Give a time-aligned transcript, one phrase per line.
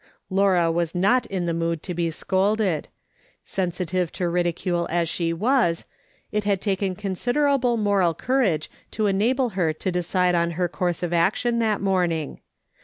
[0.31, 2.87] Laura was not in the mood to be scolded;
[3.43, 5.85] sensi tive to ridicule as she was,
[6.31, 11.13] it had taken considerable moral courage to enable her to decide on her course of
[11.13, 12.39] action that morning.